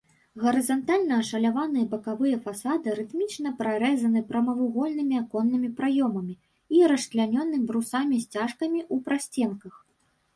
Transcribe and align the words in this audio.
Гарызантальна 0.43 1.13
ашаляваныя 1.23 1.89
бакавыя 1.89 2.37
фасады 2.45 2.93
рытмічна 2.99 3.51
прарэзаны 3.59 4.23
прамавугольнымі 4.31 5.19
аконнымі 5.23 5.69
праёмамі 5.81 6.33
і 6.79 6.81
расчлянёны 6.93 7.55
брусамі-сцяжкамі 7.69 8.79
ў 8.93 9.07
прасценках. 9.11 9.73